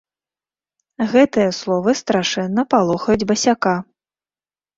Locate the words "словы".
1.57-1.91